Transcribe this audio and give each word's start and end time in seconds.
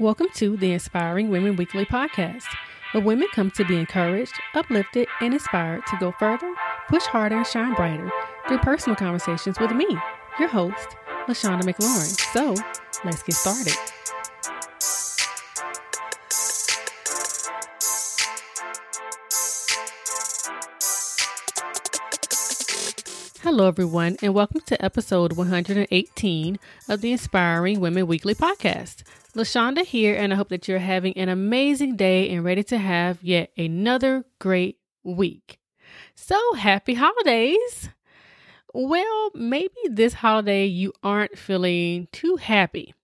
Welcome 0.00 0.28
to 0.36 0.56
the 0.56 0.72
Inspiring 0.72 1.28
Women 1.28 1.54
Weekly 1.56 1.84
podcast, 1.84 2.46
where 2.92 3.04
women 3.04 3.28
come 3.34 3.50
to 3.50 3.64
be 3.66 3.76
encouraged, 3.76 4.32
uplifted, 4.54 5.06
and 5.20 5.34
inspired 5.34 5.84
to 5.86 5.98
go 6.00 6.12
further, 6.18 6.50
push 6.88 7.02
harder, 7.02 7.36
and 7.36 7.46
shine 7.46 7.74
brighter 7.74 8.10
through 8.48 8.56
personal 8.60 8.96
conversations 8.96 9.60
with 9.60 9.70
me, 9.72 9.86
your 10.38 10.48
host, 10.48 10.96
LaShonda 11.28 11.64
McLaurin. 11.64 12.18
So, 12.32 12.54
let's 13.04 13.22
get 13.22 13.34
started. 13.34 13.76
Hello, 23.42 23.68
everyone, 23.68 24.16
and 24.22 24.32
welcome 24.32 24.62
to 24.62 24.82
episode 24.82 25.34
118 25.34 26.58
of 26.88 27.02
the 27.02 27.12
Inspiring 27.12 27.78
Women 27.78 28.06
Weekly 28.06 28.34
podcast. 28.34 29.02
LaShonda 29.34 29.84
here, 29.84 30.14
and 30.14 30.32
I 30.32 30.36
hope 30.36 30.50
that 30.50 30.68
you're 30.68 30.78
having 30.78 31.16
an 31.16 31.30
amazing 31.30 31.96
day 31.96 32.28
and 32.30 32.44
ready 32.44 32.62
to 32.64 32.76
have 32.76 33.22
yet 33.22 33.50
another 33.56 34.24
great 34.38 34.78
week. 35.02 35.58
So, 36.14 36.54
happy 36.54 36.94
holidays! 36.94 37.88
Well, 38.74 39.30
maybe 39.34 39.74
this 39.90 40.14
holiday 40.14 40.66
you 40.66 40.92
aren't 41.02 41.38
feeling 41.38 42.08
too 42.12 42.36
happy. 42.36 42.94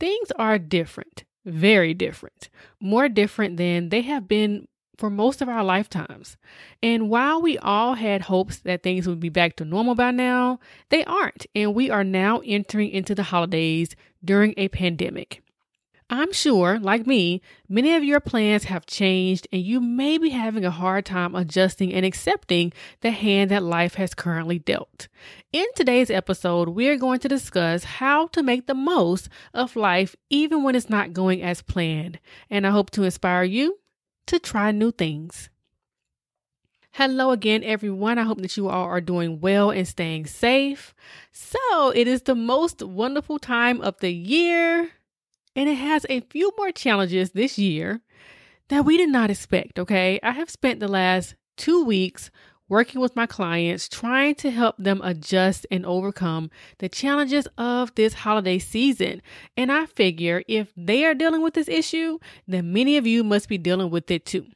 Things 0.00 0.30
are 0.38 0.58
different, 0.58 1.24
very 1.44 1.94
different, 1.94 2.48
more 2.80 3.08
different 3.08 3.56
than 3.56 3.88
they 3.88 4.02
have 4.02 4.28
been 4.28 4.68
for 4.96 5.10
most 5.10 5.42
of 5.42 5.48
our 5.48 5.64
lifetimes. 5.64 6.36
And 6.82 7.08
while 7.08 7.40
we 7.40 7.58
all 7.58 7.94
had 7.94 8.22
hopes 8.22 8.58
that 8.60 8.82
things 8.82 9.06
would 9.06 9.20
be 9.20 9.28
back 9.28 9.56
to 9.56 9.64
normal 9.64 9.94
by 9.94 10.10
now, 10.10 10.60
they 10.90 11.04
aren't. 11.04 11.46
And 11.54 11.74
we 11.74 11.90
are 11.90 12.04
now 12.04 12.40
entering 12.44 12.90
into 12.90 13.14
the 13.14 13.24
holidays 13.24 13.96
during 14.24 14.54
a 14.56 14.68
pandemic. 14.68 15.43
I'm 16.14 16.32
sure, 16.32 16.78
like 16.78 17.08
me, 17.08 17.42
many 17.68 17.96
of 17.96 18.04
your 18.04 18.20
plans 18.20 18.64
have 18.64 18.86
changed 18.86 19.48
and 19.50 19.60
you 19.60 19.80
may 19.80 20.16
be 20.16 20.30
having 20.30 20.64
a 20.64 20.70
hard 20.70 21.06
time 21.06 21.34
adjusting 21.34 21.92
and 21.92 22.06
accepting 22.06 22.72
the 23.00 23.10
hand 23.10 23.50
that 23.50 23.64
life 23.64 23.94
has 23.94 24.14
currently 24.14 24.60
dealt. 24.60 25.08
In 25.52 25.66
today's 25.74 26.10
episode, 26.10 26.68
we're 26.68 26.98
going 26.98 27.18
to 27.18 27.28
discuss 27.28 27.82
how 27.82 28.28
to 28.28 28.44
make 28.44 28.66
the 28.66 28.74
most 28.74 29.28
of 29.52 29.74
life 29.74 30.14
even 30.30 30.62
when 30.62 30.76
it's 30.76 30.88
not 30.88 31.12
going 31.12 31.42
as 31.42 31.62
planned. 31.62 32.20
And 32.48 32.64
I 32.64 32.70
hope 32.70 32.90
to 32.92 33.02
inspire 33.02 33.42
you 33.42 33.80
to 34.26 34.38
try 34.38 34.70
new 34.70 34.92
things. 34.92 35.50
Hello 36.92 37.32
again, 37.32 37.64
everyone. 37.64 38.18
I 38.18 38.22
hope 38.22 38.40
that 38.40 38.56
you 38.56 38.68
all 38.68 38.84
are 38.84 39.00
doing 39.00 39.40
well 39.40 39.72
and 39.72 39.88
staying 39.88 40.26
safe. 40.26 40.94
So, 41.32 41.90
it 41.90 42.06
is 42.06 42.22
the 42.22 42.36
most 42.36 42.84
wonderful 42.84 43.40
time 43.40 43.80
of 43.80 43.98
the 43.98 44.12
year 44.12 44.92
and 45.56 45.68
it 45.68 45.76
has 45.76 46.06
a 46.08 46.20
few 46.20 46.52
more 46.58 46.72
challenges 46.72 47.30
this 47.30 47.58
year 47.58 48.00
that 48.68 48.84
we 48.84 48.96
did 48.96 49.10
not 49.10 49.30
expect. 49.30 49.78
Okay. 49.78 50.18
I 50.22 50.32
have 50.32 50.50
spent 50.50 50.80
the 50.80 50.88
last 50.88 51.34
two 51.56 51.84
weeks 51.84 52.30
working 52.68 53.00
with 53.00 53.14
my 53.14 53.26
clients, 53.26 53.88
trying 53.88 54.34
to 54.34 54.50
help 54.50 54.76
them 54.78 55.00
adjust 55.04 55.66
and 55.70 55.84
overcome 55.84 56.50
the 56.78 56.88
challenges 56.88 57.46
of 57.58 57.94
this 57.94 58.14
holiday 58.14 58.58
season. 58.58 59.20
And 59.56 59.70
I 59.70 59.86
figure 59.86 60.42
if 60.48 60.72
they 60.76 61.04
are 61.04 61.14
dealing 61.14 61.42
with 61.42 61.54
this 61.54 61.68
issue, 61.68 62.18
then 62.48 62.72
many 62.72 62.96
of 62.96 63.06
you 63.06 63.22
must 63.22 63.48
be 63.48 63.58
dealing 63.58 63.90
with 63.90 64.10
it 64.10 64.24
too. 64.24 64.46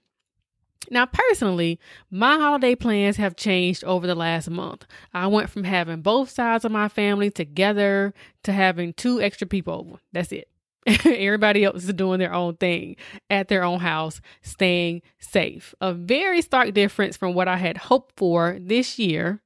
Now, 0.90 1.04
personally, 1.04 1.78
my 2.10 2.36
holiday 2.36 2.74
plans 2.74 3.18
have 3.18 3.36
changed 3.36 3.84
over 3.84 4.06
the 4.06 4.14
last 4.14 4.48
month. 4.48 4.86
I 5.12 5.26
went 5.26 5.50
from 5.50 5.64
having 5.64 6.00
both 6.00 6.30
sides 6.30 6.64
of 6.64 6.72
my 6.72 6.88
family 6.88 7.30
together 7.30 8.14
to 8.44 8.52
having 8.52 8.94
two 8.94 9.20
extra 9.20 9.46
people 9.46 9.74
over. 9.74 10.00
That's 10.12 10.32
it. 10.32 10.48
Everybody 11.04 11.64
else 11.64 11.84
is 11.84 11.92
doing 11.92 12.18
their 12.18 12.32
own 12.32 12.56
thing 12.56 12.96
at 13.28 13.48
their 13.48 13.64
own 13.64 13.80
house, 13.80 14.20
staying 14.42 15.02
safe. 15.18 15.74
A 15.80 15.92
very 15.92 16.40
stark 16.42 16.72
difference 16.72 17.16
from 17.16 17.34
what 17.34 17.48
I 17.48 17.56
had 17.56 17.76
hoped 17.76 18.16
for 18.16 18.58
this 18.60 18.98
year, 18.98 19.42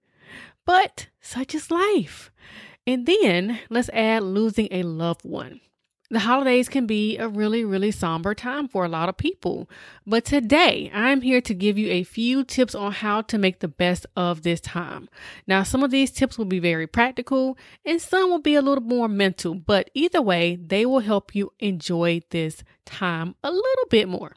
but 0.65 1.09
such 1.21 1.55
is 1.55 1.71
life. 1.71 2.31
And 2.87 3.07
then 3.07 3.61
let's 3.71 3.91
add 3.91 4.23
losing 4.23 4.69
a 4.71 4.83
loved 4.83 5.25
one. 5.25 5.61
The 6.13 6.19
holidays 6.19 6.69
can 6.69 6.85
be 6.85 7.17
a 7.17 7.27
really, 7.27 7.65
really 7.65 7.91
somber 7.91 8.35
time 8.35 8.69
for 8.69 8.85
a 8.85 8.89
lot 8.89 9.09
of 9.09 9.17
people. 9.17 9.71
But 10.07 10.27
today, 10.27 10.91
I'm 10.93 11.23
here 11.23 11.41
to 11.41 11.55
give 11.55 11.79
you 11.79 11.91
a 11.91 12.05
few 12.05 12.45
tips 12.45 12.75
on 12.75 12.93
how 12.93 13.23
to 13.23 13.39
make 13.39 13.61
the 13.61 13.69
best 13.69 14.05
of 14.15 14.43
this 14.43 14.61
time. 14.61 15.09
Now, 15.47 15.63
some 15.63 15.83
of 15.83 15.91
these 15.91 16.11
tips 16.11 16.37
will 16.37 16.45
be 16.45 16.59
very 16.59 16.87
practical 16.87 17.57
and 17.87 17.99
some 17.99 18.29
will 18.29 18.41
be 18.43 18.55
a 18.55 18.61
little 18.61 18.85
more 18.85 19.09
mental, 19.09 19.55
but 19.55 19.89
either 19.95 20.21
way, 20.21 20.57
they 20.57 20.85
will 20.85 20.99
help 20.99 21.35
you 21.35 21.55
enjoy 21.61 22.21
this 22.29 22.63
time 22.85 23.35
a 23.43 23.51
little 23.51 23.87
bit 23.89 24.07
more. 24.07 24.37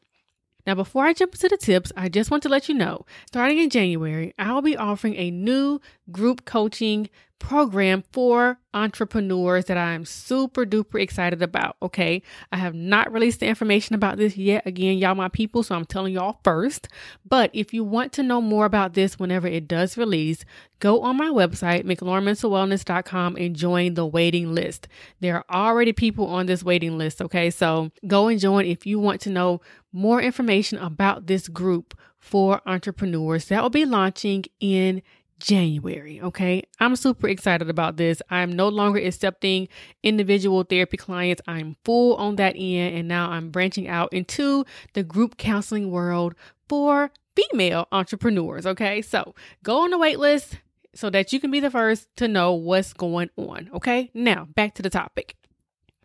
Now, 0.66 0.76
before 0.76 1.06
I 1.06 1.14
jump 1.14 1.36
into 1.36 1.50
the 1.50 1.58
tips, 1.58 1.92
I 1.96 2.08
just 2.08 2.32
want 2.32 2.42
to 2.44 2.50
let 2.50 2.70
you 2.70 2.74
know 2.74 3.06
starting 3.28 3.60
in 3.60 3.70
January, 3.70 4.34
I 4.40 4.54
will 4.54 4.62
be 4.62 4.78
offering 4.78 5.16
a 5.16 5.30
new 5.30 5.80
group 6.12 6.46
coaching 6.46 7.10
program 7.40 8.04
for 8.12 8.58
entrepreneurs 8.74 9.66
that 9.66 9.78
I'm 9.78 10.06
super 10.06 10.66
duper 10.66 11.02
excited 11.02 11.42
about. 11.42 11.76
Okay. 11.82 12.22
I 12.52 12.58
have 12.58 12.74
not 12.74 13.12
released 13.12 13.42
the 13.42 13.46
information 13.46 13.94
about 13.94 14.18
this 14.18 14.38
yet. 14.38 14.66
Again, 14.66 14.98
y'all 14.98 15.16
my 15.16 15.28
people, 15.28 15.62
so 15.62 15.76
I'm 15.76 15.86
telling 15.86 16.14
y'all 16.14 16.40
first. 16.44 16.88
But 17.28 17.52
if 17.54 17.74
you 17.74 17.84
want 17.84 18.14
to 18.14 18.24
know 18.24 18.42
more 18.42 18.66
about 18.66 18.94
this 18.94 19.20
whenever 19.20 19.48
it 19.48 19.68
does 19.68 19.98
release, 19.98 20.46
go 20.80 21.02
on 21.02 21.18
my 21.18 21.28
website, 21.28 21.84
McLaurinMentalWellness.com 21.84 23.36
and 23.36 23.56
join 23.56 23.94
the 23.94 24.06
waiting 24.06 24.54
list. 24.54 24.88
There 25.20 25.36
are 25.36 25.46
already 25.68 25.94
people 25.94 26.28
on 26.28 26.46
this 26.46 26.64
waiting 26.64 26.98
list. 26.98 27.22
Okay. 27.22 27.50
So 27.50 27.92
go 28.08 28.28
and 28.28 28.40
join 28.40 28.66
if 28.66 28.86
you 28.86 28.98
want 28.98 29.22
to 29.22 29.30
know 29.30 29.62
more 29.92 30.22
information 30.22 30.78
about 30.78 31.28
this 31.28 31.48
group 31.48 31.98
for 32.18 32.62
entrepreneurs 32.66 33.46
that 33.50 33.62
will 33.62 33.70
be 33.70 33.86
launching 33.86 34.46
in 34.60 35.02
January. 35.40 36.22
Okay. 36.22 36.64
I'm 36.80 36.96
super 36.96 37.28
excited 37.28 37.70
about 37.70 37.98
this. 37.98 38.22
I'm 38.30 38.54
no 38.54 38.68
longer 38.68 39.00
accepting 39.00 39.68
individual 40.04 40.64
therapy 40.64 40.98
clients. 40.98 41.42
I'm 41.48 41.76
full 41.84 42.16
on 42.16 42.38
that 42.38 42.56
end. 42.58 42.96
And 42.96 43.08
now 43.08 43.30
I'm 43.30 43.50
branching 43.50 43.88
out 43.88 44.14
into 44.14 44.66
the 44.94 45.04
group 45.04 45.38
counseling 45.38 45.92
world 45.92 46.36
for 46.70 47.12
female 47.36 47.88
entrepreneurs. 47.92 48.66
Okay. 48.66 49.02
So 49.02 49.36
go 49.64 49.84
on 49.84 49.92
the 49.92 49.98
wait 49.98 50.20
list 50.20 50.60
so 50.94 51.10
that 51.10 51.34
you 51.34 51.40
can 51.40 51.52
be 51.52 51.60
the 51.60 51.72
first 51.72 52.08
to 52.18 52.28
know 52.28 52.54
what's 52.54 52.94
going 52.94 53.30
on. 53.36 53.70
Okay. 53.74 54.12
Now 54.14 54.48
back 54.56 54.74
to 54.76 54.82
the 54.82 54.90
topic. 54.90 55.36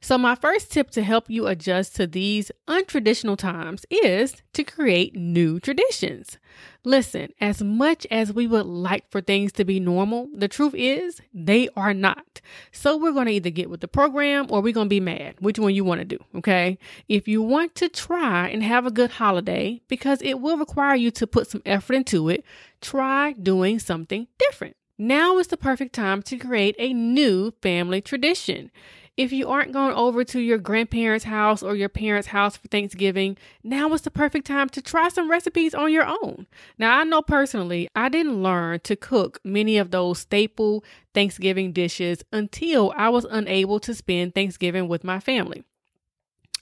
So, 0.03 0.17
my 0.17 0.35
first 0.35 0.73
tip 0.73 0.91
to 0.93 1.03
help 1.03 1.29
you 1.29 1.47
adjust 1.47 1.95
to 1.97 2.07
these 2.07 2.51
untraditional 2.67 3.37
times 3.37 3.85
is 3.91 4.35
to 4.55 4.65
create 4.65 5.15
new 5.15 5.61
traditions. 5.61 6.39
Listen, 6.85 7.35
as 7.39 7.63
much 7.63 8.07
as 8.11 8.33
we 8.33 8.47
would 8.47 8.65
like 8.65 9.11
for 9.11 9.21
things 9.21 9.53
to 9.53 9.65
be 9.65 9.79
normal, 9.79 10.31
the 10.35 10.49
truth 10.49 10.75
is 10.75 11.21
they 11.35 11.69
are 11.77 11.93
not. 11.93 12.41
So, 12.73 12.97
we're 12.97 13.13
going 13.13 13.27
to 13.27 13.33
either 13.33 13.51
get 13.51 13.69
with 13.69 13.83
the 13.83 13.89
program 13.89 14.47
or 14.49 14.63
we're 14.63 14.73
going 14.73 14.87
to 14.87 14.89
be 14.89 15.01
mad. 15.01 15.35
Which 15.41 15.59
one 15.59 15.75
you 15.75 15.85
want 15.85 16.01
to 16.01 16.07
do, 16.07 16.25
okay? 16.37 16.79
If 17.07 17.29
you 17.29 17.43
want 17.43 17.75
to 17.75 17.91
try 17.91 18.49
and 18.49 18.63
have 18.63 18.87
a 18.87 18.91
good 18.91 19.11
holiday, 19.11 19.83
because 19.87 20.23
it 20.23 20.41
will 20.41 20.57
require 20.57 20.97
you 20.97 21.11
to 21.11 21.27
put 21.27 21.47
some 21.47 21.63
effort 21.67 21.93
into 21.93 22.31
it, 22.31 22.43
try 22.81 23.33
doing 23.33 23.79
something 23.79 24.29
different. 24.39 24.77
Now 24.97 25.39
is 25.39 25.47
the 25.47 25.57
perfect 25.57 25.95
time 25.95 26.23
to 26.25 26.37
create 26.37 26.77
a 26.79 26.93
new 26.93 27.53
family 27.63 28.01
tradition. 28.03 28.71
If 29.21 29.33
you 29.33 29.51
aren't 29.51 29.73
going 29.73 29.93
over 29.93 30.25
to 30.25 30.41
your 30.41 30.57
grandparents' 30.57 31.27
house 31.27 31.63
or 31.63 31.77
your 31.77 31.91
parents' 31.91 32.29
house 32.29 32.57
for 32.57 32.69
Thanksgiving, 32.69 33.37
now 33.63 33.93
is 33.93 34.01
the 34.01 34.11
perfect 34.11 34.47
time 34.47 34.71
to 34.71 34.81
try 34.81 35.11
some 35.11 35.31
recipes 35.31 35.75
on 35.75 35.93
your 35.93 36.07
own. 36.07 36.47
Now, 36.79 36.99
I 36.99 37.05
know 37.05 37.21
personally, 37.21 37.87
I 37.95 38.09
didn't 38.09 38.43
learn 38.43 38.81
to 38.85 38.97
cook 38.97 39.39
many 39.45 39.77
of 39.77 39.91
those 39.91 40.21
staple 40.21 40.83
Thanksgiving 41.13 41.73
dishes 41.73 42.25
until 42.33 42.95
I 42.97 43.11
was 43.11 43.27
unable 43.27 43.79
to 43.81 43.95
spend 43.95 44.35
Thanksgiving 44.35 44.89
with 44.89 45.05
my 45.05 45.21
family. 45.21 45.65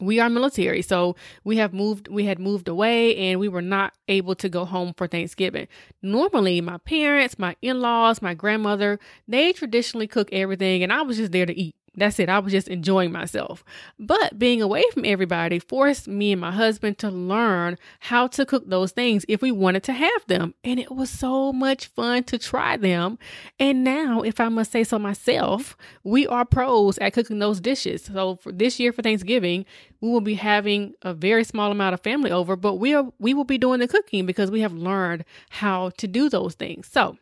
We 0.00 0.19
are 0.19 0.28
military 0.28 0.82
so 0.82 1.14
we 1.44 1.58
have 1.58 1.72
moved 1.72 2.06
we 2.06 2.25
had 2.25 2.38
moved 2.38 2.69
away 2.69 3.16
and 3.16 3.40
we 3.40 3.49
were 3.49 3.62
not 3.62 3.94
able 4.06 4.37
to 4.37 4.49
go 4.49 4.64
home 4.64 4.94
for 4.96 5.08
thanksgiving. 5.08 5.66
Normally 6.02 6.60
my 6.60 6.78
parents 6.78 7.37
my 7.37 7.56
in-laws 7.62 8.22
my 8.22 8.32
grandmother 8.34 9.00
they 9.26 9.52
traditionally 9.52 10.06
cook 10.06 10.28
everything 10.31 10.84
and 10.84 10.93
i 10.93 11.02
was 11.02 11.16
just 11.16 11.32
there 11.32 11.46
to 11.46 11.58
eat 11.58 11.75
that's 12.00 12.18
it. 12.18 12.28
I 12.28 12.38
was 12.38 12.52
just 12.52 12.68
enjoying 12.68 13.12
myself. 13.12 13.64
But 13.98 14.38
being 14.38 14.62
away 14.62 14.84
from 14.92 15.04
everybody 15.04 15.58
forced 15.58 16.08
me 16.08 16.32
and 16.32 16.40
my 16.40 16.52
husband 16.52 16.98
to 16.98 17.10
learn 17.10 17.78
how 18.00 18.26
to 18.28 18.46
cook 18.46 18.68
those 18.68 18.92
things 18.92 19.24
if 19.28 19.42
we 19.42 19.52
wanted 19.52 19.82
to 19.84 19.92
have 19.92 20.26
them. 20.26 20.54
And 20.64 20.78
it 20.78 20.90
was 20.90 21.10
so 21.10 21.52
much 21.52 21.86
fun 21.86 22.24
to 22.24 22.38
try 22.38 22.76
them. 22.76 23.18
And 23.58 23.84
now, 23.84 24.22
if 24.22 24.40
I 24.40 24.48
must 24.48 24.72
say 24.72 24.84
so 24.84 24.98
myself, 24.98 25.76
we 26.04 26.26
are 26.26 26.44
pros 26.44 26.98
at 26.98 27.12
cooking 27.12 27.38
those 27.38 27.60
dishes. 27.60 28.04
So 28.04 28.36
for 28.36 28.52
this 28.52 28.78
year 28.78 28.92
for 28.92 29.02
Thanksgiving, 29.02 29.64
we 30.00 30.10
will 30.10 30.20
be 30.20 30.34
having 30.34 30.94
a 31.02 31.12
very 31.12 31.44
small 31.44 31.70
amount 31.70 31.94
of 31.94 32.00
family 32.00 32.30
over, 32.30 32.56
but 32.56 32.74
we 32.74 32.94
are 32.94 33.12
we 33.18 33.34
will 33.34 33.44
be 33.44 33.58
doing 33.58 33.80
the 33.80 33.88
cooking 33.88 34.26
because 34.26 34.50
we 34.50 34.60
have 34.60 34.72
learned 34.72 35.24
how 35.50 35.90
to 35.98 36.06
do 36.06 36.28
those 36.28 36.54
things. 36.54 36.86
So 36.86 37.16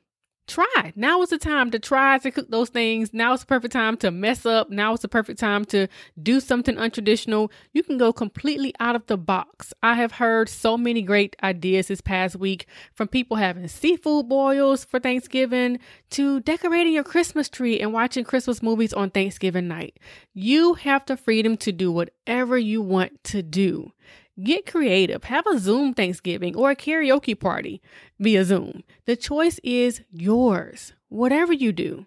try. 0.46 0.92
Now 0.94 1.22
is 1.22 1.30
the 1.30 1.38
time 1.38 1.70
to 1.70 1.78
try 1.78 2.18
to 2.18 2.30
cook 2.30 2.50
those 2.50 2.68
things. 2.68 3.12
Now 3.12 3.34
is 3.34 3.40
the 3.40 3.46
perfect 3.46 3.72
time 3.72 3.96
to 3.98 4.10
mess 4.10 4.46
up. 4.46 4.70
Now 4.70 4.94
is 4.94 5.00
the 5.00 5.08
perfect 5.08 5.38
time 5.38 5.64
to 5.66 5.88
do 6.22 6.40
something 6.40 6.76
untraditional. 6.76 7.50
You 7.72 7.82
can 7.82 7.98
go 7.98 8.12
completely 8.12 8.74
out 8.80 8.96
of 8.96 9.06
the 9.06 9.16
box. 9.16 9.74
I 9.82 9.94
have 9.94 10.12
heard 10.12 10.48
so 10.48 10.76
many 10.76 11.02
great 11.02 11.36
ideas 11.42 11.88
this 11.88 12.00
past 12.00 12.36
week 12.36 12.66
from 12.94 13.08
people 13.08 13.36
having 13.36 13.68
seafood 13.68 14.28
boils 14.28 14.84
for 14.84 15.00
Thanksgiving 15.00 15.78
to 16.10 16.40
decorating 16.40 16.92
your 16.92 17.04
Christmas 17.04 17.48
tree 17.48 17.80
and 17.80 17.92
watching 17.92 18.24
Christmas 18.24 18.62
movies 18.62 18.92
on 18.92 19.10
Thanksgiving 19.10 19.68
night. 19.68 19.98
You 20.34 20.74
have 20.74 21.06
the 21.06 21.16
freedom 21.16 21.56
to 21.58 21.72
do 21.72 21.90
whatever 21.90 22.56
you 22.56 22.82
want 22.82 23.22
to 23.24 23.42
do. 23.42 23.92
Get 24.42 24.66
creative. 24.66 25.24
Have 25.24 25.46
a 25.46 25.58
Zoom 25.58 25.94
Thanksgiving 25.94 26.54
or 26.54 26.70
a 26.70 26.76
karaoke 26.76 27.38
party 27.38 27.80
via 28.18 28.44
Zoom. 28.44 28.82
The 29.06 29.16
choice 29.16 29.58
is 29.64 30.02
yours. 30.12 30.92
Whatever 31.08 31.54
you 31.54 31.72
do, 31.72 32.06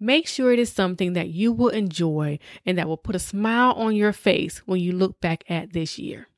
make 0.00 0.26
sure 0.26 0.52
it 0.52 0.58
is 0.58 0.72
something 0.72 1.12
that 1.12 1.28
you 1.28 1.52
will 1.52 1.68
enjoy 1.68 2.38
and 2.64 2.78
that 2.78 2.88
will 2.88 2.96
put 2.96 3.14
a 3.14 3.18
smile 3.18 3.72
on 3.72 3.94
your 3.94 4.12
face 4.12 4.58
when 4.66 4.80
you 4.80 4.92
look 4.92 5.20
back 5.20 5.44
at 5.50 5.74
this 5.74 5.98
year. 5.98 6.28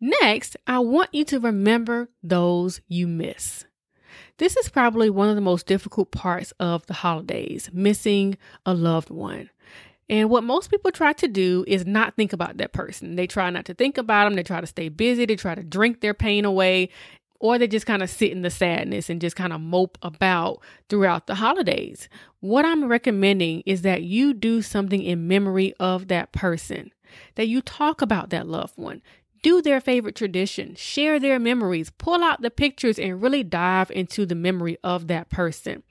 Next, 0.00 0.56
I 0.66 0.78
want 0.78 1.12
you 1.12 1.24
to 1.26 1.40
remember 1.40 2.08
those 2.22 2.80
you 2.88 3.06
miss. 3.06 3.66
This 4.38 4.56
is 4.56 4.68
probably 4.68 5.08
one 5.08 5.28
of 5.28 5.34
the 5.34 5.40
most 5.40 5.66
difficult 5.66 6.10
parts 6.10 6.52
of 6.60 6.86
the 6.86 6.94
holidays, 6.94 7.70
missing 7.72 8.36
a 8.64 8.74
loved 8.74 9.10
one. 9.10 9.50
And 10.08 10.30
what 10.30 10.44
most 10.44 10.70
people 10.70 10.92
try 10.92 11.12
to 11.14 11.26
do 11.26 11.64
is 11.66 11.84
not 11.84 12.14
think 12.14 12.32
about 12.32 12.58
that 12.58 12.72
person. 12.72 13.16
They 13.16 13.26
try 13.26 13.50
not 13.50 13.64
to 13.64 13.74
think 13.74 13.98
about 13.98 14.24
them. 14.24 14.34
They 14.34 14.44
try 14.44 14.60
to 14.60 14.66
stay 14.66 14.88
busy. 14.88 15.26
They 15.26 15.36
try 15.36 15.54
to 15.54 15.64
drink 15.64 16.00
their 16.00 16.14
pain 16.14 16.44
away, 16.44 16.90
or 17.40 17.58
they 17.58 17.66
just 17.66 17.86
kind 17.86 18.02
of 18.02 18.10
sit 18.10 18.30
in 18.30 18.42
the 18.42 18.50
sadness 18.50 19.10
and 19.10 19.20
just 19.20 19.36
kind 19.36 19.52
of 19.52 19.60
mope 19.60 19.98
about 20.02 20.60
throughout 20.88 21.26
the 21.26 21.34
holidays. 21.34 22.08
What 22.40 22.64
I'm 22.64 22.86
recommending 22.86 23.62
is 23.66 23.82
that 23.82 24.02
you 24.02 24.32
do 24.32 24.62
something 24.62 25.02
in 25.02 25.26
memory 25.26 25.74
of 25.80 26.08
that 26.08 26.32
person, 26.32 26.92
that 27.34 27.48
you 27.48 27.60
talk 27.60 28.00
about 28.00 28.30
that 28.30 28.46
loved 28.46 28.76
one. 28.76 29.02
Do 29.42 29.60
their 29.60 29.80
favorite 29.80 30.16
tradition, 30.16 30.74
share 30.76 31.20
their 31.20 31.38
memories, 31.38 31.90
pull 31.98 32.22
out 32.22 32.42
the 32.42 32.50
pictures, 32.50 32.98
and 32.98 33.20
really 33.20 33.42
dive 33.42 33.90
into 33.90 34.24
the 34.24 34.34
memory 34.34 34.78
of 34.82 35.08
that 35.08 35.28
person. 35.28 35.82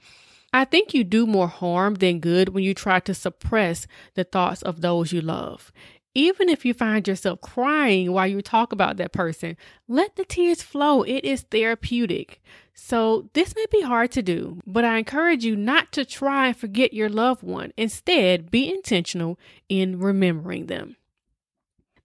I 0.55 0.63
think 0.63 0.93
you 0.93 1.03
do 1.03 1.27
more 1.27 1.49
harm 1.49 1.95
than 1.95 2.21
good 2.21 2.47
when 2.47 2.63
you 2.63 2.73
try 2.73 3.01
to 3.01 3.13
suppress 3.13 3.87
the 4.13 4.23
thoughts 4.23 4.61
of 4.61 4.79
those 4.79 5.11
you 5.11 5.19
love. 5.19 5.69
Even 6.13 6.47
if 6.47 6.63
you 6.63 6.73
find 6.73 7.05
yourself 7.05 7.41
crying 7.41 8.13
while 8.13 8.25
you 8.25 8.41
talk 8.41 8.71
about 8.71 8.95
that 8.95 9.11
person, 9.11 9.57
let 9.89 10.15
the 10.15 10.23
tears 10.23 10.61
flow. 10.61 11.03
It 11.03 11.25
is 11.25 11.41
therapeutic. 11.41 12.41
So, 12.73 13.29
this 13.33 13.53
may 13.53 13.65
be 13.69 13.81
hard 13.81 14.11
to 14.11 14.21
do, 14.21 14.61
but 14.65 14.85
I 14.85 14.97
encourage 14.97 15.43
you 15.43 15.57
not 15.57 15.91
to 15.91 16.05
try 16.05 16.47
and 16.47 16.55
forget 16.55 16.93
your 16.93 17.09
loved 17.09 17.43
one. 17.43 17.73
Instead, 17.75 18.49
be 18.49 18.73
intentional 18.73 19.37
in 19.67 19.99
remembering 19.99 20.67
them. 20.67 20.95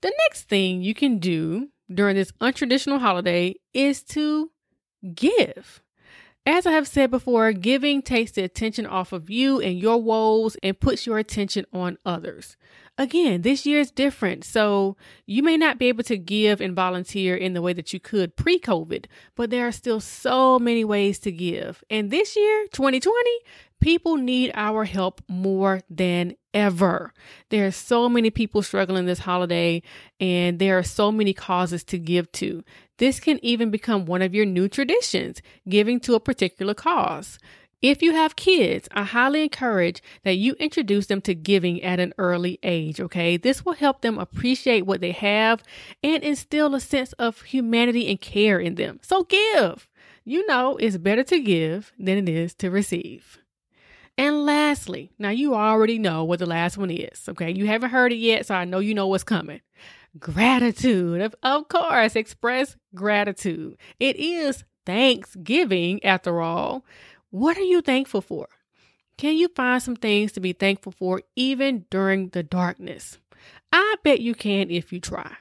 The 0.00 0.12
next 0.26 0.48
thing 0.48 0.82
you 0.82 0.94
can 0.94 1.18
do 1.18 1.68
during 1.88 2.16
this 2.16 2.32
untraditional 2.40 2.98
holiday 2.98 3.54
is 3.72 4.02
to 4.14 4.50
give. 5.14 5.82
As 6.46 6.66
I 6.66 6.72
have 6.72 6.88
said 6.88 7.10
before, 7.10 7.52
giving 7.52 8.00
takes 8.00 8.32
the 8.32 8.42
attention 8.42 8.86
off 8.86 9.12
of 9.12 9.28
you 9.28 9.60
and 9.60 9.78
your 9.78 9.98
woes 9.98 10.56
and 10.62 10.80
puts 10.80 11.06
your 11.06 11.18
attention 11.18 11.66
on 11.72 11.98
others. 12.04 12.56
Again, 12.96 13.42
this 13.42 13.66
year 13.66 13.80
is 13.80 13.90
different, 13.90 14.44
so 14.44 14.96
you 15.26 15.42
may 15.42 15.56
not 15.56 15.78
be 15.78 15.86
able 15.88 16.04
to 16.04 16.16
give 16.16 16.60
and 16.60 16.74
volunteer 16.74 17.36
in 17.36 17.52
the 17.52 17.62
way 17.62 17.72
that 17.74 17.92
you 17.92 18.00
could 18.00 18.36
pre 18.36 18.58
COVID, 18.58 19.04
but 19.34 19.50
there 19.50 19.66
are 19.66 19.72
still 19.72 20.00
so 20.00 20.58
many 20.58 20.84
ways 20.84 21.18
to 21.20 21.32
give. 21.32 21.84
And 21.90 22.10
this 22.10 22.36
year, 22.36 22.66
2020, 22.72 23.30
people 23.80 24.16
need 24.16 24.52
our 24.54 24.84
help 24.84 25.22
more 25.28 25.80
than 25.90 26.36
ever. 26.54 27.12
There 27.48 27.66
are 27.66 27.72
so 27.72 28.08
many 28.08 28.30
people 28.30 28.62
struggling 28.62 29.06
this 29.06 29.20
holiday, 29.20 29.82
and 30.18 30.58
there 30.58 30.78
are 30.78 30.82
so 30.82 31.10
many 31.10 31.32
causes 31.32 31.82
to 31.84 31.98
give 31.98 32.30
to. 32.32 32.62
This 32.98 33.20
can 33.20 33.42
even 33.44 33.70
become 33.70 34.04
one 34.04 34.22
of 34.22 34.34
your 34.34 34.44
new 34.44 34.68
traditions, 34.68 35.40
giving 35.68 36.00
to 36.00 36.14
a 36.14 36.20
particular 36.20 36.74
cause. 36.74 37.38
If 37.82 38.02
you 38.02 38.12
have 38.12 38.36
kids, 38.36 38.88
I 38.92 39.04
highly 39.04 39.42
encourage 39.42 40.02
that 40.22 40.36
you 40.36 40.52
introduce 40.54 41.06
them 41.06 41.22
to 41.22 41.34
giving 41.34 41.82
at 41.82 41.98
an 41.98 42.12
early 42.18 42.58
age, 42.62 43.00
okay? 43.00 43.38
This 43.38 43.64
will 43.64 43.72
help 43.72 44.02
them 44.02 44.18
appreciate 44.18 44.84
what 44.84 45.00
they 45.00 45.12
have 45.12 45.62
and 46.02 46.22
instill 46.22 46.74
a 46.74 46.80
sense 46.80 47.14
of 47.14 47.40
humanity 47.40 48.10
and 48.10 48.20
care 48.20 48.60
in 48.60 48.74
them. 48.74 49.00
So 49.02 49.24
give. 49.24 49.88
You 50.26 50.46
know, 50.46 50.76
it's 50.76 50.98
better 50.98 51.24
to 51.24 51.40
give 51.40 51.92
than 51.98 52.18
it 52.18 52.28
is 52.28 52.52
to 52.54 52.70
receive. 52.70 53.39
And 54.18 54.44
lastly, 54.44 55.12
now 55.18 55.30
you 55.30 55.54
already 55.54 55.98
know 55.98 56.24
what 56.24 56.38
the 56.38 56.46
last 56.46 56.76
one 56.76 56.90
is, 56.90 57.28
okay? 57.28 57.50
You 57.50 57.66
haven't 57.66 57.90
heard 57.90 58.12
it 58.12 58.16
yet, 58.16 58.46
so 58.46 58.54
I 58.54 58.64
know 58.64 58.78
you 58.78 58.94
know 58.94 59.06
what's 59.06 59.24
coming. 59.24 59.60
Gratitude. 60.18 61.22
Of, 61.22 61.34
of 61.42 61.68
course, 61.68 62.16
express 62.16 62.76
gratitude. 62.94 63.78
It 63.98 64.16
is 64.16 64.64
Thanksgiving, 64.84 66.04
after 66.04 66.40
all. 66.40 66.84
What 67.30 67.56
are 67.56 67.62
you 67.62 67.80
thankful 67.80 68.20
for? 68.20 68.48
Can 69.16 69.36
you 69.36 69.48
find 69.48 69.82
some 69.82 69.96
things 69.96 70.32
to 70.32 70.40
be 70.40 70.52
thankful 70.52 70.92
for 70.92 71.22
even 71.36 71.86
during 71.90 72.30
the 72.30 72.42
darkness? 72.42 73.18
I 73.72 73.96
bet 74.02 74.20
you 74.20 74.34
can 74.34 74.70
if 74.70 74.92
you 74.92 75.00
try. 75.00 75.36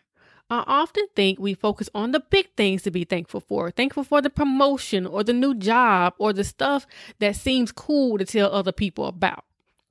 I 0.50 0.64
often 0.66 1.06
think 1.16 1.40
we 1.40 1.54
focus 1.54 1.90
on 1.94 2.12
the 2.12 2.20
big 2.20 2.56
things 2.56 2.82
to 2.84 2.92
be 2.92 3.04
thankful 3.04 3.40
for. 3.40 3.70
Thankful 3.70 4.04
for 4.04 4.22
the 4.22 4.32
promotion 4.32 5.06
or 5.06 5.24
the 5.24 5.34
new 5.34 5.54
job 5.54 6.16
or 6.18 6.34
the 6.34 6.44
stuff 6.44 6.88
that 7.20 7.36
seems 7.36 7.72
cool 7.72 8.18
to 8.18 8.26
tell 8.26 8.52
other 8.52 8.72
people 8.72 9.06
about. 9.06 9.46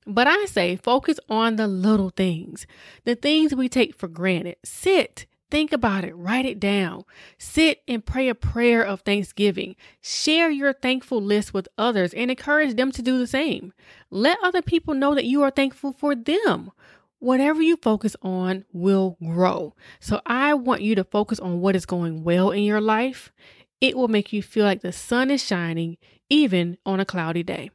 But 0.04 0.26
I 0.26 0.46
say 0.46 0.74
focus 0.76 1.20
on 1.28 1.56
the 1.56 1.68
little 1.68 2.10
things, 2.10 2.66
the 3.04 3.14
things 3.14 3.54
we 3.54 3.68
take 3.68 3.94
for 3.94 4.08
granted. 4.08 4.56
Sit, 4.64 5.26
think 5.50 5.72
about 5.72 6.02
it, 6.02 6.16
write 6.16 6.46
it 6.46 6.58
down. 6.58 7.04
Sit 7.36 7.82
and 7.86 8.04
pray 8.04 8.28
a 8.28 8.34
prayer 8.34 8.82
of 8.82 9.02
thanksgiving. 9.02 9.76
Share 10.00 10.50
your 10.50 10.72
thankful 10.72 11.22
list 11.22 11.54
with 11.54 11.68
others 11.76 12.14
and 12.14 12.30
encourage 12.30 12.74
them 12.74 12.90
to 12.92 13.02
do 13.02 13.18
the 13.18 13.26
same. 13.26 13.72
Let 14.10 14.38
other 14.42 14.62
people 14.62 14.94
know 14.94 15.14
that 15.14 15.26
you 15.26 15.42
are 15.42 15.50
thankful 15.50 15.92
for 15.92 16.16
them 16.16 16.72
whatever 17.18 17.62
you 17.62 17.76
focus 17.76 18.16
on 18.22 18.64
will 18.72 19.16
grow. 19.24 19.74
So 20.00 20.20
I 20.26 20.54
want 20.54 20.82
you 20.82 20.94
to 20.94 21.04
focus 21.04 21.38
on 21.38 21.60
what 21.60 21.76
is 21.76 21.86
going 21.86 22.24
well 22.24 22.50
in 22.50 22.62
your 22.62 22.80
life. 22.80 23.32
It 23.80 23.96
will 23.96 24.08
make 24.08 24.32
you 24.32 24.42
feel 24.42 24.64
like 24.64 24.82
the 24.82 24.92
sun 24.92 25.30
is 25.30 25.44
shining 25.44 25.98
even 26.28 26.78
on 26.84 27.00
a 27.00 27.04
cloudy 27.04 27.42
day. 27.42 27.70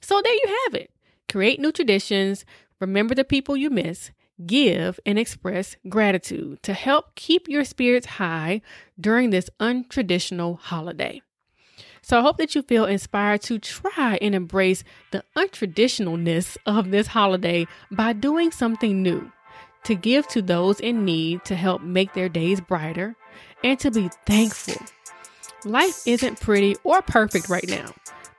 So 0.00 0.20
there 0.22 0.32
you 0.32 0.58
have 0.64 0.74
it. 0.74 0.90
Create 1.28 1.60
new 1.60 1.72
traditions, 1.72 2.44
remember 2.80 3.14
the 3.14 3.24
people 3.24 3.56
you 3.56 3.70
miss, 3.70 4.10
give 4.46 4.98
and 5.04 5.18
express 5.18 5.76
gratitude 5.88 6.62
to 6.62 6.72
help 6.72 7.14
keep 7.14 7.48
your 7.48 7.64
spirits 7.64 8.06
high 8.06 8.62
during 8.98 9.30
this 9.30 9.50
untraditional 9.60 10.58
holiday. 10.58 11.22
So 12.02 12.18
I 12.18 12.22
hope 12.22 12.38
that 12.38 12.54
you 12.54 12.62
feel 12.62 12.86
inspired 12.86 13.42
to 13.42 13.58
try 13.58 14.18
and 14.20 14.34
embrace 14.34 14.84
the 15.10 15.24
untraditionalness 15.36 16.56
of 16.66 16.90
this 16.90 17.08
holiday 17.08 17.66
by 17.90 18.12
doing 18.12 18.50
something 18.50 19.02
new, 19.02 19.30
to 19.84 19.94
give 19.94 20.26
to 20.28 20.42
those 20.42 20.80
in 20.80 21.04
need 21.04 21.44
to 21.44 21.54
help 21.54 21.82
make 21.82 22.14
their 22.14 22.28
days 22.28 22.60
brighter, 22.60 23.16
and 23.62 23.78
to 23.80 23.90
be 23.90 24.10
thankful. 24.26 24.86
Life 25.64 26.06
isn't 26.06 26.40
pretty 26.40 26.76
or 26.84 27.02
perfect 27.02 27.48
right 27.48 27.68
now, 27.68 27.92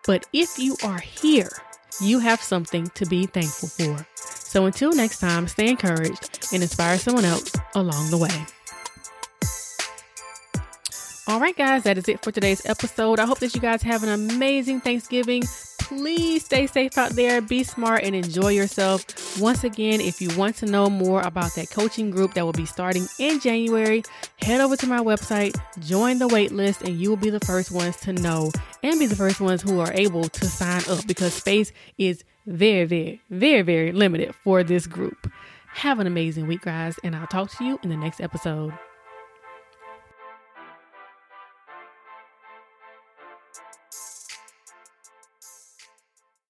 but 0.06 0.26
if 0.34 0.58
you 0.58 0.76
are 0.84 1.00
here, 1.00 1.52
you 2.02 2.20
have 2.20 2.42
something 2.42 2.88
to 2.96 3.06
be 3.06 3.28
thankful 3.28 3.70
for. 3.70 4.08
So 4.16 4.66
until 4.66 4.92
next 4.92 5.20
time, 5.20 5.48
stay 5.48 5.70
encouraged 5.70 6.50
and 6.52 6.64
inspire 6.64 6.98
someone 6.98 7.26
else 7.26 7.54
along 7.76 8.10
the 8.10 8.18
way. 8.18 8.46
All 11.28 11.40
right, 11.40 11.56
guys, 11.56 11.84
that 11.84 12.00
is 12.00 12.10
it 12.10 12.24
for 12.24 12.32
today's 12.32 12.66
episode. 12.66 13.20
I 13.20 13.26
hope 13.28 13.40
that 13.40 13.54
you 13.54 13.62
guys 13.62 13.84
have 13.84 14.02
an 14.04 14.10
amazing 14.10 14.82
Thanksgiving. 14.82 15.44
Please 15.78 16.44
stay 16.44 16.66
safe 16.66 16.98
out 16.98 17.12
there, 17.12 17.42
be 17.42 17.64
smart, 17.64 18.04
and 18.04 18.16
enjoy 18.16 18.50
yourself. 18.50 19.40
Once 19.40 19.64
again, 19.64 20.02
if 20.02 20.20
you 20.20 20.36
want 20.36 20.56
to 20.58 20.66
know 20.66 20.90
more 20.90 21.22
about 21.22 21.54
that 21.56 21.70
coaching 21.70 22.10
group 22.10 22.34
that 22.34 22.44
will 22.44 22.54
be 22.54 22.66
starting 22.66 23.06
in 23.20 23.40
January, 23.40 24.04
head 24.42 24.62
over 24.62 24.76
to 24.76 24.88
my 24.88 25.00
website, 25.00 25.56
join 25.80 26.18
the 26.18 26.28
waitlist, 26.28 26.82
and 26.82 27.00
you 27.00 27.10
will 27.10 27.18
be 27.18 27.30
the 27.30 27.40
first 27.42 27.72
ones 27.72 27.98
to 27.98 28.14
know 28.14 28.52
and 28.82 29.00
be 29.00 29.06
the 29.06 29.16
first 29.16 29.40
ones 29.40 29.62
who 29.62 29.80
are 29.80 29.94
able 29.94 30.24
to 30.28 30.46
sign 30.46 30.82
up 30.90 31.06
because 31.06 31.34
space 31.34 31.72
is 32.00 32.24
very, 32.48 32.86
very, 32.86 33.22
very, 33.30 33.62
very 33.62 33.92
limited 33.92 34.34
for 34.44 34.64
this 34.64 34.88
group. 34.88 35.32
Have 35.68 36.00
an 36.00 36.08
amazing 36.08 36.48
week, 36.48 36.62
guys, 36.62 36.98
and 37.04 37.16
I'll 37.16 37.28
talk 37.28 37.52
to 37.58 37.64
you 37.64 37.80
in 37.84 37.90
the 37.90 37.98
next 37.98 38.22
episode. 38.22 38.74